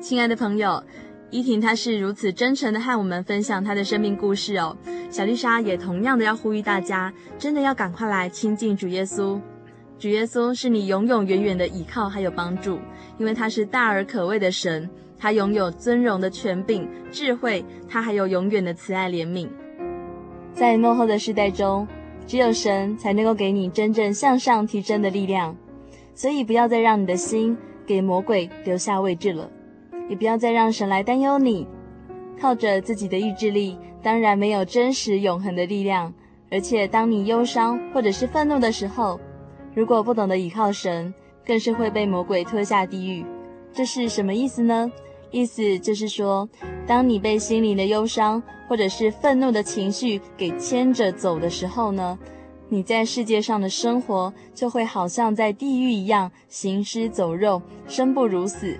[0.01, 0.83] 亲爱的朋友。
[1.31, 4.75] 依婷，她是如此真诚的和我们分享她的生命故事哦。
[5.09, 9.39] 小丽莎也同样的要呼吁大家，真的要赶快来亲近主耶稣。
[9.97, 12.79] 主耶稣是你永永远远的依靠还有帮助，
[13.17, 19.47] 因为他是大而可畏的神，他拥有尊荣的权柄、智慧，他还有永远的慈爱怜悯。
[20.53, 21.87] 在末后的世代中，
[22.27, 25.55] 只有神才能够给你真正向上提升的力量，
[26.13, 29.49] 所以不要再让你的心给魔鬼留下位置了。
[30.09, 31.67] 也不要再让神来担忧你，
[32.39, 36.13] 靠着自己的意志力，当然没有真实永恒的力量。
[36.51, 39.19] 而且，当你忧伤或者是愤怒的时候，
[39.73, 41.13] 如果不懂得倚靠神，
[41.45, 43.25] 更是会被魔鬼拖下地狱。
[43.73, 44.91] 这是什么意思呢？
[45.31, 46.47] 意思就是说，
[46.87, 52.17] 当你被心灵的忧伤或者是愤怒的情绪给牵着走的时候呢，
[52.69, 58.77] 你在世界上的生活就会好像在地狱一样，行尸走肉，生不如死。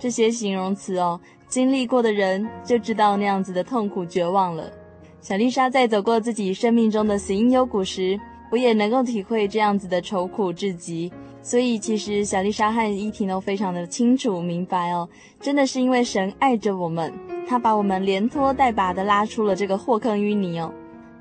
[0.00, 4.72] 这些形容词哦，经历过的人就知道那样子的痛苦绝望了。
[5.20, 8.18] 小丽莎在走过自己生命中的死荫幽谷时，
[8.50, 11.12] 我也能够体会这样子的愁苦至极。
[11.42, 17.12] 所以其实小丽莎和依婷都非常的清楚明白哦，真的是因为神爱着我们，
[17.46, 20.72] 他把我们连拖带拔的拉出了这个祸坑淤泥哦，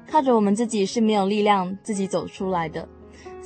[0.10, 2.88] 靠着我们自己是没有力量自己走出来的。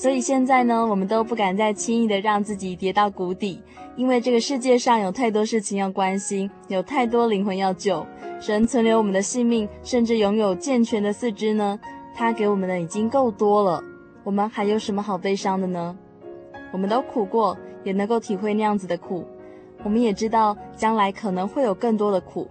[0.03, 3.61] 所以现在呢，我们都不敢再轻易的让自己跌到谷底，
[3.95, 8.05] 因为这个世界上有太多事情要关心，有太多灵魂要救。
[8.37, 11.79] 神存留我们的性命，甚至拥有健全的四肢呢，
[12.13, 13.81] 他给我们的已经够多了。
[14.25, 15.97] 我们还有什么好悲伤的呢？
[16.73, 19.25] 我们都苦过，也能够体会那样子的苦。
[19.85, 22.49] 我们也知道将来可能会有更多的苦，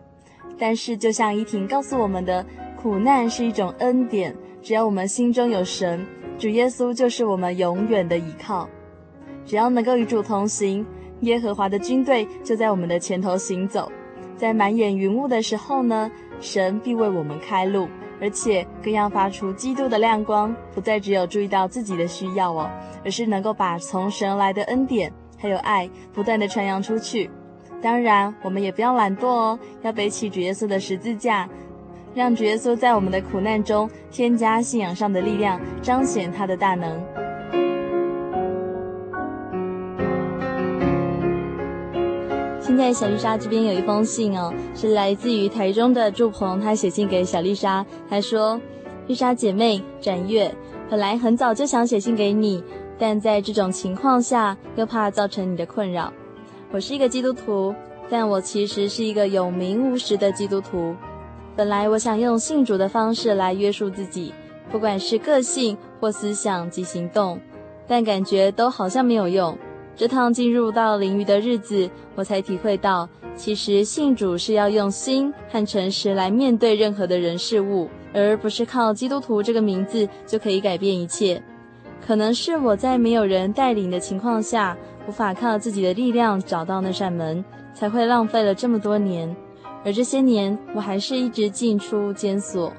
[0.56, 2.46] 但是就像依婷告诉我们的，
[2.80, 6.02] 苦难是一种恩典，只要我们心中有神。
[6.42, 8.68] 主耶稣就是我们永远的依靠，
[9.46, 10.84] 只要能够与主同行，
[11.20, 13.88] 耶和华的军队就在我们的前头行走。
[14.36, 17.86] 在满眼云雾的时候呢，神必为我们开路，
[18.20, 22.68] 而且更要发出基督的亮光，不再只有注意到自己的需要哦，
[23.04, 27.30] 而是能够把从神来的恩典还有爱不断地传扬出去。
[27.80, 31.48] 当然，我们也不要懒惰哦，要背起主耶稣的十字架。
[32.14, 37.02] 让主耶稣在我们的苦难中添加信仰上的力量，彰显他的大能。
[42.60, 48.60] 现在小丽莎这边有一封信哦，是来自于台中的祝鹏，他写信给小丽莎，他说
[49.08, 50.54] ：“丽莎姐妹，展月，
[50.90, 52.62] 本来很早就想写信给你，
[52.98, 56.12] 但在这种情况下又怕造成你的困扰。
[56.70, 57.74] 我是一个基督徒，
[58.08, 60.94] 但我其实是一个有名无实的基督徒。”
[61.54, 64.32] 本来我想用信主的方式来约束自己，
[64.70, 67.38] 不管是个性或思想及行动，
[67.86, 69.56] 但感觉都好像没有用。
[69.94, 81.42] 这趟进入到灵伃的日子，我才体会到，其实信主是要用心和诚实来面对任何的人事物，而不是靠基督徒这个名字就可以改变一切。
[82.04, 84.74] 可能是我在没有人带领的情况下，
[85.06, 87.44] 无法靠自己的力量找到那扇门，
[87.74, 89.36] 才会浪费了这么多年。
[89.84, 92.72] 而这些年，我还是一直进出监所。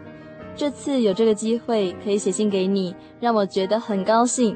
[0.55, 4.55] 这次有这个机会可以写信给你，让我觉得很高兴。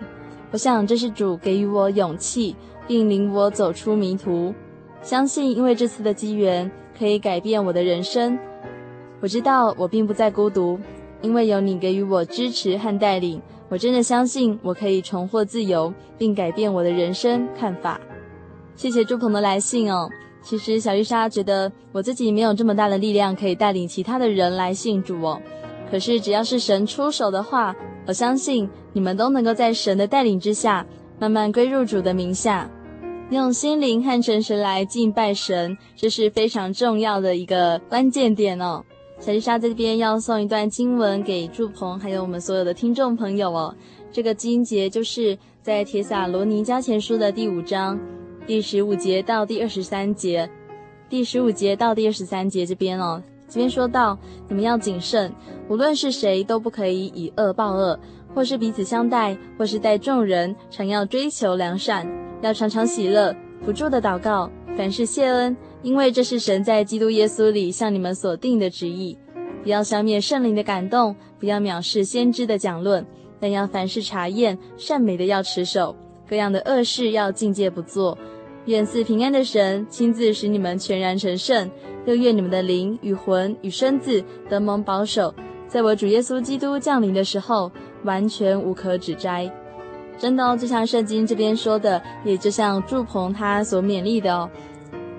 [0.52, 2.56] 我想这是主给予我勇气，
[2.88, 4.54] 并领我走出迷途。
[5.02, 8.38] 相信因为这次的机缘，可以改变我的人生。
[9.20, 10.80] 我知道我并不再孤独，
[11.22, 13.42] 因为有你给予我支持和带领。
[13.70, 18.00] 我真的相信我可以重获自由，并改变我的人生看法。
[18.76, 20.10] 谢谢朱鹏的来信哦。
[20.42, 25.42] 其实小丽莎觉得我自己没有这么大的力量可以带领其他的人来信主哦。
[25.92, 27.76] 可是只要是神出手的话，
[28.06, 30.86] 我相信你们都能够在神的带领之下，
[31.20, 32.70] 慢慢归入主的名下，
[33.30, 38.84] 用心灵和诚实来敬拜神，这是非常重要的一个关键点哦。
[39.20, 43.76] 小丽莎在这边要送一段经文给祝鹏，还有我们所有的听众朋友哦。
[44.12, 48.00] 这个经节就是在铁撒罗尼迦前书的第五章
[48.48, 50.50] 第十五节到第二十三节，
[51.10, 53.22] 第十五节到第二十三节这边哦。
[53.50, 54.18] 这边说到，
[54.48, 55.30] 你们要谨慎，
[55.68, 58.00] 无论是谁都不可以以恶报恶，
[58.34, 62.08] 或是彼此相待，或是待众人，常要追求良善，
[62.42, 63.36] 要常常喜乐，
[63.66, 69.18] 不住的祷告，凡事谢恩，因为这是神在基督耶稣里向你们所定的旨意。
[69.62, 73.06] 不要消灭圣灵的感动，不要藐视先知的讲论，
[73.42, 75.94] 但要凡事查验，善美的要持守，
[76.30, 78.18] 各样的恶事要禁戒不做。
[78.68, 81.72] 愿赐平安的神亲自使你们全然成圣，
[82.06, 85.34] 又愿你们的灵与魂与身子得蒙保守，
[85.70, 87.72] 在我主耶稣基督降临的时候，
[88.04, 89.50] 完全无可指摘。
[90.18, 94.50] 真的哦，就像圣经这边说的，也就像祝鹏他所勉励的哦。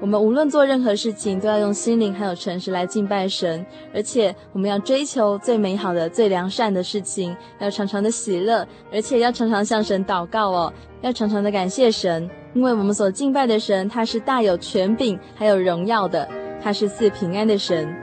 [0.00, 16.28] 我们无论做任何事情，都要用心灵还有诚实来敬拜神，而且我们要追求最美好的、最良善的事情，要常常的喜乐，而且要常常向神祷告哦，要常常的感谢神，因为我们所敬拜的神，他是大有权柄还有荣耀的，
[16.62, 17.94] 他是赐平安的神。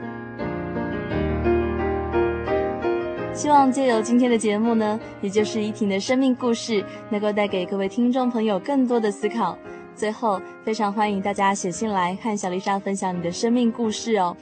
[3.34, 9.58] 希望借由今天的节目呢，也就是依婷的生命故事，能够带给各位听众朋友更多的思考。
[9.94, 14.34] 最后，非常欢迎大家写信来和小丽莎分享你的生命故事哦。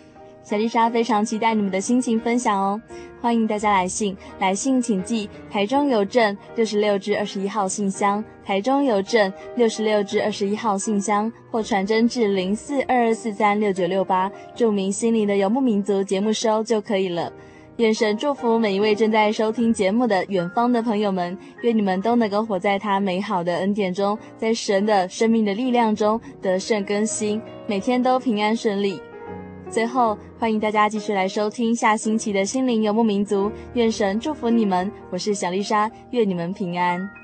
[0.44, 2.80] 小丽莎非常期待你们的心情分享哦。
[3.20, 17.32] 欢迎大家来信，来信请寄台中邮政六十六至二十一号信箱，台中邮政六十六至二十一号信箱，或传真至零四二二四三六九六八，注明“心灵的游牧民族”节目收就可以了。
[17.78, 29.00] 愿神祝福每一位正在收听节目的远方的朋友们，愿你们都能够活在他美好的恩典中，在神的生命的力量中得胜更新，每天都平安顺利。
[29.68, 33.50] 最后，欢迎大家继续来收听下星期的心灵游牧民族。
[33.72, 37.23] 愿神祝福你们，我是小丽莎，愿你们平安。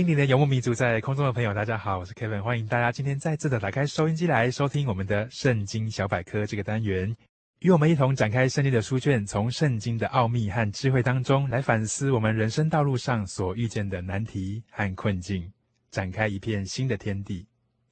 [0.00, 7.14] 心灵的游牧民族，在空中的朋友，大家好，我是 Kevin，欢迎大家今天再次的打开收音机来收听我们的圣经小百科这个单元，
[7.58, 15.52] 与我们一同展开圣经的书卷，从圣经的奥秘和智慧当中来反思我们人生道路上所遇见的难题和困境，
[15.90, 17.46] 展开一片新的天地。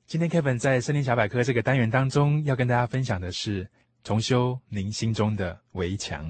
[0.07, 3.69] 今天 Kevin 在圣经小百科这个单元当中要跟大家分享的是
[4.03, 6.27] 重修您心中的围墙。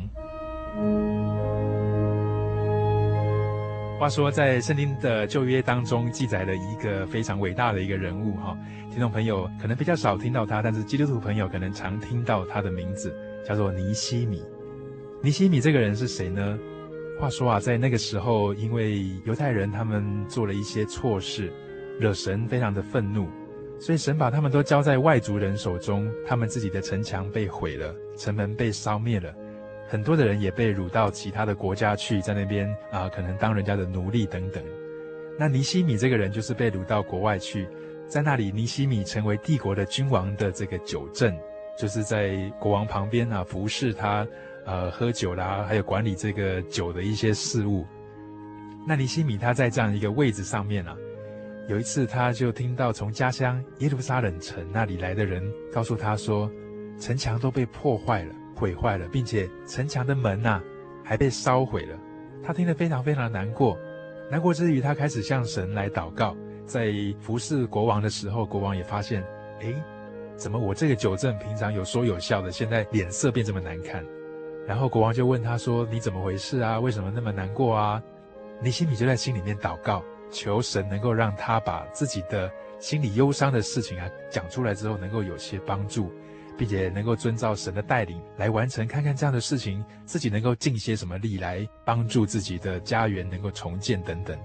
[3.98, 8.56] 话说，在圣经的旧约当中记载了一个非常伟大的一个人物哈，
[8.92, 13.12] 听众朋友可能比较少听到他，但是基督徒朋友可能常听到他的名字，
[13.44, 14.40] 叫做尼希米。
[15.20, 16.56] 尼希米这个人是谁呢？
[17.18, 21.52] 话说啊，在那个时候，因为犹太人他们做了一些错事，
[21.98, 23.26] 惹神非常的愤怒，
[23.80, 29.34] 所以神把他们都交在外族人手中，他们自己的城墙被毁了，城门被烧灭了。
[29.88, 34.62] 很多的人也被掳到其他的国家去，在那边啊、可能当人家的奴隶等等。
[35.38, 37.66] 那尼西米这个人就是被掳到国外去，
[38.06, 41.34] 在那里，尼西米成为帝国的君王的这个酒政，
[41.78, 44.26] 就是在国王旁边啊，服侍他，
[44.66, 47.86] 呃，喝酒啦，还有管理这个酒的一些事务。
[48.86, 50.94] 那尼西米他在这样一个位置上面啊，
[51.66, 56.50] 有一次他就听到从家乡耶路撒冷城那里来的人告诉他说，
[56.98, 58.34] 城墙都被破坏了。
[58.58, 60.60] 毁坏了，并且城墙的门呐、
[61.04, 61.96] 还被烧毁了。
[62.42, 63.78] 他听得非常非常难过，
[64.28, 66.36] 难过之余，他开始向神来祷告。
[66.66, 69.22] 在服侍国王的时候，国王也发现，
[69.60, 69.74] 诶，
[70.36, 74.04] 怎么我这个酒政平常有说有笑的，现在脸色变这么难看？
[74.66, 76.78] 然后国王就问他说：“你怎么回事啊？
[76.78, 78.02] 为什么那么难过啊？”
[78.60, 86.12] 尼希米就在心里面祷告，求神能够让他把自己的心里忧伤的事情啊讲出来之后，能够有些帮助。
[86.58, 94.36] 并且能够遵照神的带领来完成，看看这样的事情，自己能够尽些什么力来帮助自己的家园能够重建等等。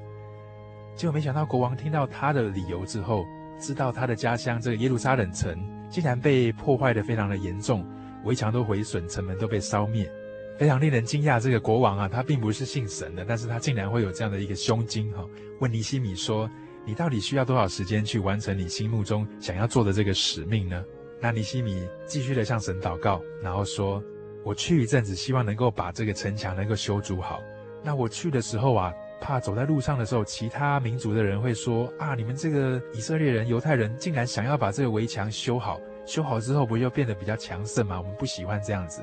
[0.96, 3.26] 结果没想到国王听到他的理由之后，
[3.60, 5.58] 知道他的家乡这个耶路撒冷城
[5.90, 7.84] 竟然被破坏得非常的严重，
[8.24, 10.08] 围墙都毁损，城门都被烧灭。
[10.56, 15.26] 非常令人惊讶，这个国王啊，他并不是信神的，但是他竟然会有这样的一个胸襟哈。
[15.60, 16.48] 问尼西米说
[16.86, 20.84] ：“你到底需要多少时间去完成你心目中想要做的这个使命呢？”
[21.24, 24.04] 那尼西米继续的向神祷告，然后说
[24.44, 27.42] ：“我去一阵子，希望能够把这个城墙能够修筑好。
[27.82, 37.98] 那我去的时候啊，怕走在路上的时候，其他民族的人会说：啊，你们这个以色列人、犹太人竟然想要把这个围墙修好，修好之后不就变得比较强盛吗？
[37.98, 39.02] 我们不喜欢这样子。”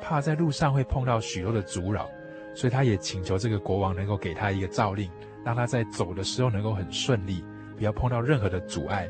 [0.00, 2.08] 怕在路上会碰到许多的阻扰，
[2.54, 5.10] 所以他也请求这个国王能够给他一个诏令，
[5.44, 7.44] 让他在走的时候能够很顺利，
[7.76, 9.06] 不要碰到任何的阻碍。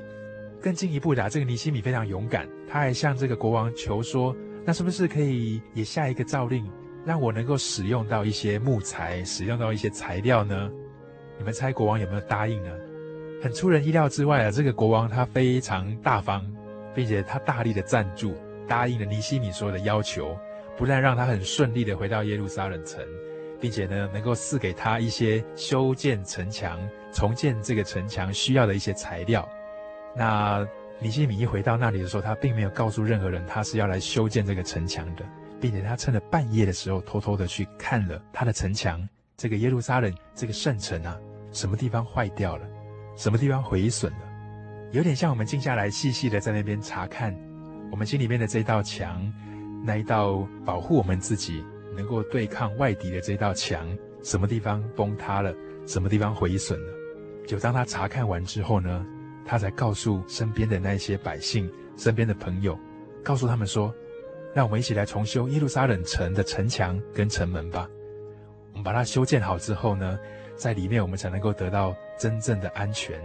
[0.61, 4.35] 更进一步的，这个尼西米非常勇敢，他还向这个国王求说
[4.67, 6.69] ：“那是不是可以也下一个诏令，
[7.05, 10.71] 让我能够使用到一些木材，使用到一些材料呢？”
[11.39, 12.71] 你们猜国王有没有答应呢？
[13.41, 16.45] 很出人意料之外啊，这个国王他非常大方，
[16.95, 18.35] 并且他大力的赞助，
[18.67, 20.37] 答应了尼西米所有的要求。
[20.77, 23.05] 不但让他很顺利的回到耶路撒冷城，
[23.61, 26.79] 并且呢，能够赐给他一些修建城墙、
[27.13, 29.49] 重建这个城墙需要的一些材料。
[30.19, 30.66] 那
[31.01, 35.25] 尼西米一回到那里的时候，他并没有告诉任何人他是要来修建这个城墙的，
[35.61, 41.16] 并且他趁着半夜的时候，偷偷的去看了他的城墙，这个耶路撒冷这个圣城啊，
[41.53, 42.66] 什么地方坏掉了，
[43.16, 44.19] 什么地方毁损了，
[44.91, 47.33] 有点像我们静下来细细的在那边查看
[47.93, 49.33] 我们心里面的这道墙。
[49.85, 51.64] 那一道保护我们自己，
[51.97, 53.89] 能够对抗外敌的这道墙，
[54.25, 55.55] 什么地方崩塌了，
[55.87, 56.93] 什么地方毁损了？
[57.47, 59.07] 就当他查看完之后呢，
[59.49, 62.79] 他才告诉身边的那些百姓、身边的朋友，
[63.25, 63.95] 告诉他们说
[64.55, 67.89] ：“让我们一起来重修耶路撒冷城的城墙跟城门吧。
[68.73, 70.19] 我们把它修建好之后呢，
[70.55, 73.19] 在里面我们才能够得到真正的安全，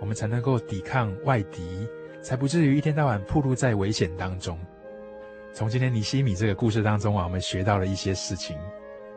[0.00, 1.86] 我们才能够抵抗外敌，
[2.22, 4.58] 才不至于一天到晚暴露在危险当中。”
[5.52, 8.56] 从今天尼西米这个故事当中啊，我们学到了一些事情。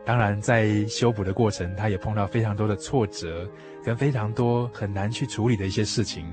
[0.09, 3.47] 当然，在修补的过程，他也碰到非常多的挫折，
[3.83, 6.25] 跟非常多很难去处理的一些事情。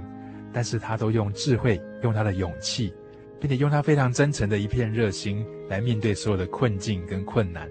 [0.50, 2.94] 但是他都用智慧，用他的勇气，
[3.38, 7.68] 并且用他非常真诚的一片热心来面对所有的困境跟困难。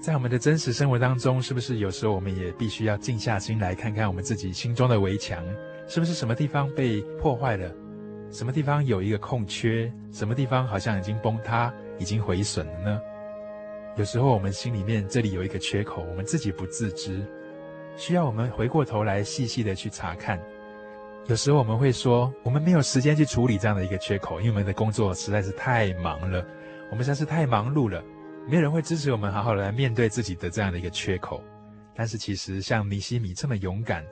[0.00, 5.44] 在我们的真实生活当中，是不是有时候我们也必须要静下心来看看我们自己心中的围墙，
[5.88, 7.68] 是不是什么地方被破坏了？
[8.30, 9.92] 什么地方有一个空缺？
[10.12, 13.00] 什么地方好像已经崩塌、已经毁损了呢？
[14.00, 17.22] 有时候我们心里面这里有一个缺口，我们自己不自知，
[17.98, 20.40] 需要我们回过头来细细的去查看。
[21.26, 26.42] 有时候我们会说，我们没有时间去处理这样的一个缺口，因为我们的工作实在是太忙了，
[26.90, 28.02] 我们实在是太忙碌了，
[28.48, 31.44] 没有人会支持我们好好的来面对自己的这样的一个缺口。
[31.94, 34.02] 但是其实像尼西米这么勇敢，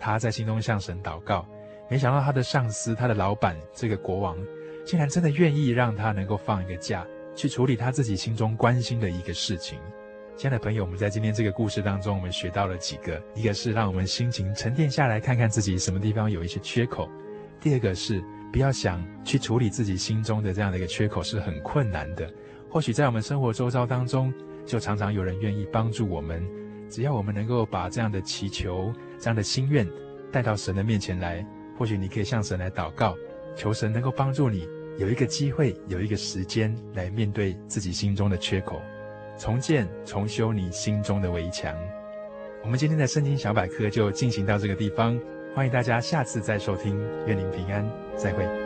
[0.00, 1.46] 他在心中向神祷告。
[1.88, 4.36] 没想到他的上司，他的老板，这个国王，
[4.84, 7.06] 竟然真的愿意让他能够放一个假，
[7.36, 9.78] 去处理他自己心中关心的一个事情。
[10.36, 17.08] 亲爱的朋友，我们在今天这个故事当中，我们学到了几个：一个是让我们心情沉淀下来，看看自己什么地方有一些缺口；
[17.60, 18.22] 第二个是
[18.52, 22.30] 不要想去处理自己心中的这样的一个缺口是很困难的。
[22.70, 24.32] 或许在我们生活周遭当中，
[24.64, 26.42] 就常常有人愿意帮助我们，
[26.90, 29.86] 只要我们能够把这样的祈求、这样的心愿
[30.32, 31.46] 带到神的面前来。
[31.78, 33.14] 或许你可以向神来祷告，
[33.54, 34.66] 求神能够帮助你
[34.98, 38.80] 有一个机会，有一个时间来面对自己心中的缺口，
[39.38, 41.74] 重建、重修你心中的围墙。
[42.62, 45.20] 我们今天的圣经小百科就进行到这个地方，
[45.54, 46.98] 欢迎大家下次再收听。
[47.26, 47.86] 愿您平安，
[48.16, 48.65] 再会。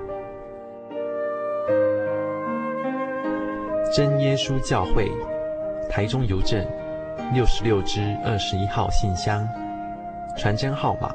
[3.93, 5.11] 真耶稣教会，
[5.89, 6.65] 台中邮政
[7.33, 9.45] 六十六支二十一号信箱，
[10.37, 11.13] 传真号码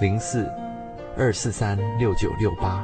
[0.00, 0.50] 零四
[1.14, 2.82] 二四三六九六八。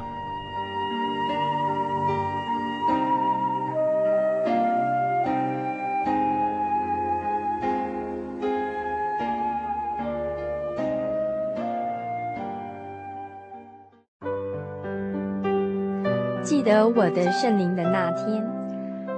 [16.43, 18.52] 记得我的圣灵的那天。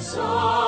[0.00, 0.67] so